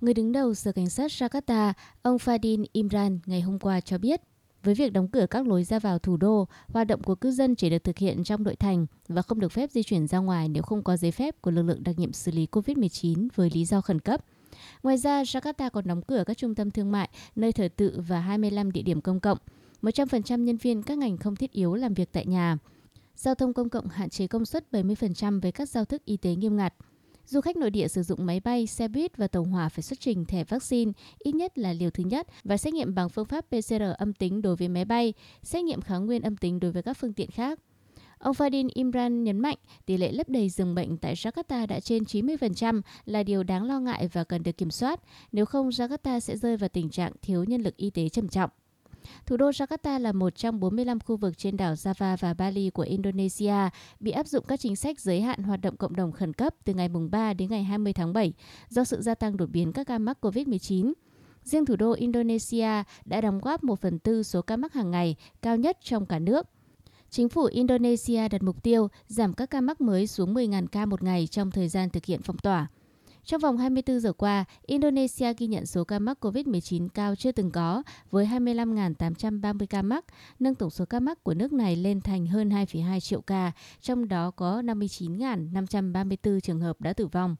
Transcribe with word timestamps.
Người 0.00 0.14
đứng 0.14 0.32
đầu 0.32 0.54
Sở 0.54 0.72
Cảnh 0.72 0.90
sát 0.90 1.10
Jakarta, 1.10 1.72
ông 2.02 2.16
Fadin 2.16 2.64
Imran 2.72 3.18
ngày 3.26 3.40
hôm 3.40 3.58
qua 3.58 3.80
cho 3.80 3.98
biết, 3.98 4.20
với 4.62 4.74
việc 4.74 4.92
đóng 4.92 5.08
cửa 5.08 5.26
các 5.30 5.46
lối 5.46 5.64
ra 5.64 5.78
vào 5.78 5.98
thủ 5.98 6.16
đô, 6.16 6.48
hoạt 6.68 6.86
động 6.86 7.02
của 7.02 7.14
cư 7.14 7.30
dân 7.30 7.54
chỉ 7.54 7.70
được 7.70 7.84
thực 7.84 7.98
hiện 7.98 8.24
trong 8.24 8.42
nội 8.42 8.56
thành 8.56 8.86
và 9.08 9.22
không 9.22 9.40
được 9.40 9.52
phép 9.52 9.70
di 9.70 9.82
chuyển 9.82 10.06
ra 10.06 10.18
ngoài 10.18 10.48
nếu 10.48 10.62
không 10.62 10.82
có 10.82 10.96
giấy 10.96 11.12
phép 11.12 11.42
của 11.42 11.50
lực 11.50 11.62
lượng 11.62 11.84
đặc 11.84 11.98
nhiệm 11.98 12.12
xử 12.12 12.32
lý 12.32 12.46
COVID-19 12.52 13.28
với 13.34 13.50
lý 13.54 13.64
do 13.64 13.80
khẩn 13.80 14.00
cấp. 14.00 14.24
Ngoài 14.82 14.98
ra, 14.98 15.22
Jakarta 15.22 15.70
còn 15.70 15.86
đóng 15.86 16.02
cửa 16.02 16.24
các 16.26 16.38
trung 16.38 16.54
tâm 16.54 16.70
thương 16.70 16.92
mại, 16.92 17.08
nơi 17.36 17.52
thờ 17.52 17.68
tự 17.76 18.00
và 18.08 18.20
25 18.20 18.72
địa 18.72 18.82
điểm 18.82 19.00
công 19.00 19.20
cộng. 19.20 19.38
100% 19.82 20.36
nhân 20.36 20.56
viên 20.56 20.82
các 20.82 20.98
ngành 20.98 21.16
không 21.16 21.36
thiết 21.36 21.52
yếu 21.52 21.74
làm 21.74 21.94
việc 21.94 22.12
tại 22.12 22.26
nhà. 22.26 22.58
Giao 23.16 23.34
thông 23.34 23.52
công 23.52 23.68
cộng 23.68 23.88
hạn 23.88 24.08
chế 24.08 24.26
công 24.26 24.46
suất 24.46 24.66
70% 24.72 25.40
với 25.40 25.52
các 25.52 25.68
giao 25.68 25.84
thức 25.84 26.04
y 26.04 26.16
tế 26.16 26.34
nghiêm 26.34 26.56
ngặt. 26.56 26.74
Du 27.26 27.40
khách 27.40 27.56
nội 27.56 27.70
địa 27.70 27.88
sử 27.88 28.02
dụng 28.02 28.26
máy 28.26 28.40
bay, 28.40 28.66
xe 28.66 28.88
buýt 28.88 29.16
và 29.16 29.28
tàu 29.28 29.44
hỏa 29.44 29.68
phải 29.68 29.82
xuất 29.82 30.00
trình 30.00 30.24
thẻ 30.24 30.44
vaccine, 30.44 30.92
ít 31.18 31.34
nhất 31.34 31.58
là 31.58 31.72
liều 31.72 31.90
thứ 31.90 32.04
nhất 32.04 32.26
và 32.44 32.56
xét 32.56 32.74
nghiệm 32.74 32.94
bằng 32.94 33.08
phương 33.08 33.24
pháp 33.24 33.44
PCR 33.48 33.82
âm 33.98 34.12
tính 34.12 34.42
đối 34.42 34.56
với 34.56 34.68
máy 34.68 34.84
bay, 34.84 35.14
xét 35.42 35.64
nghiệm 35.64 35.80
kháng 35.80 36.06
nguyên 36.06 36.22
âm 36.22 36.36
tính 36.36 36.60
đối 36.60 36.72
với 36.72 36.82
các 36.82 36.96
phương 36.96 37.12
tiện 37.12 37.30
khác. 37.30 37.58
Ông 38.18 38.34
Fadin 38.34 38.68
Imran 38.74 39.24
nhấn 39.24 39.38
mạnh 39.38 39.56
tỷ 39.86 39.96
lệ 39.96 40.12
lấp 40.12 40.28
đầy 40.28 40.48
giường 40.48 40.74
bệnh 40.74 40.96
tại 40.96 41.14
Jakarta 41.14 41.66
đã 41.66 41.80
trên 41.80 42.02
90% 42.02 42.80
là 43.04 43.22
điều 43.22 43.42
đáng 43.42 43.64
lo 43.64 43.80
ngại 43.80 44.08
và 44.12 44.24
cần 44.24 44.42
được 44.42 44.56
kiểm 44.56 44.70
soát, 44.70 45.00
nếu 45.32 45.46
không 45.46 45.68
Jakarta 45.68 46.20
sẽ 46.20 46.36
rơi 46.36 46.56
vào 46.56 46.68
tình 46.68 46.90
trạng 46.90 47.12
thiếu 47.22 47.44
nhân 47.44 47.62
lực 47.62 47.76
y 47.76 47.90
tế 47.90 48.08
trầm 48.08 48.28
trọng. 48.28 48.50
Thủ 49.26 49.36
đô 49.36 49.50
Jakarta 49.50 49.98
là 49.98 50.12
một 50.12 50.34
trong 50.34 50.60
45 50.60 51.00
khu 51.00 51.16
vực 51.16 51.38
trên 51.38 51.56
đảo 51.56 51.74
Java 51.74 52.16
và 52.20 52.34
Bali 52.34 52.70
của 52.70 52.82
Indonesia 52.82 53.54
bị 54.00 54.10
áp 54.10 54.26
dụng 54.26 54.44
các 54.48 54.60
chính 54.60 54.76
sách 54.76 55.00
giới 55.00 55.20
hạn 55.20 55.42
hoạt 55.42 55.60
động 55.60 55.76
cộng 55.76 55.96
đồng 55.96 56.12
khẩn 56.12 56.32
cấp 56.32 56.54
từ 56.64 56.74
ngày 56.74 56.88
3 56.88 57.34
đến 57.34 57.50
ngày 57.50 57.64
20 57.64 57.92
tháng 57.92 58.12
7 58.12 58.32
do 58.68 58.84
sự 58.84 59.02
gia 59.02 59.14
tăng 59.14 59.36
đột 59.36 59.50
biến 59.50 59.72
các 59.72 59.86
ca 59.86 59.98
mắc 59.98 60.18
COVID-19. 60.20 60.92
Riêng 61.44 61.66
thủ 61.66 61.76
đô 61.76 61.92
Indonesia 61.92 62.82
đã 63.04 63.20
đóng 63.20 63.40
góp 63.40 63.64
1 63.64 63.80
phần 63.80 63.98
tư 63.98 64.22
số 64.22 64.42
ca 64.42 64.56
mắc 64.56 64.72
hàng 64.72 64.90
ngày, 64.90 65.16
cao 65.42 65.56
nhất 65.56 65.78
trong 65.82 66.06
cả 66.06 66.18
nước. 66.18 66.46
Chính 67.10 67.28
phủ 67.28 67.44
Indonesia 67.44 68.28
đặt 68.28 68.42
mục 68.42 68.62
tiêu 68.62 68.88
giảm 69.06 69.32
các 69.32 69.50
ca 69.50 69.60
mắc 69.60 69.80
mới 69.80 70.06
xuống 70.06 70.34
10.000 70.34 70.66
ca 70.66 70.86
một 70.86 71.02
ngày 71.02 71.26
trong 71.26 71.50
thời 71.50 71.68
gian 71.68 71.90
thực 71.90 72.04
hiện 72.04 72.20
phong 72.22 72.38
tỏa. 72.38 72.68
Trong 73.26 73.40
vòng 73.40 73.56
24 73.56 74.00
giờ 74.00 74.12
qua, 74.12 74.44
Indonesia 74.66 75.32
ghi 75.38 75.46
nhận 75.46 75.66
số 75.66 75.84
ca 75.84 75.98
mắc 75.98 76.18
COVID-19 76.20 76.88
cao 76.88 77.16
chưa 77.16 77.32
từng 77.32 77.50
có 77.50 77.82
với 78.10 78.26
25.830 78.26 79.66
ca 79.70 79.82
mắc, 79.82 80.04
nâng 80.38 80.54
tổng 80.54 80.70
số 80.70 80.84
ca 80.84 81.00
mắc 81.00 81.24
của 81.24 81.34
nước 81.34 81.52
này 81.52 81.76
lên 81.76 82.00
thành 82.00 82.26
hơn 82.26 82.48
2,2 82.48 83.00
triệu 83.00 83.20
ca, 83.20 83.52
trong 83.80 84.08
đó 84.08 84.30
có 84.30 84.62
59.534 84.62 86.40
trường 86.40 86.60
hợp 86.60 86.80
đã 86.80 86.92
tử 86.92 87.06
vong. 87.06 87.36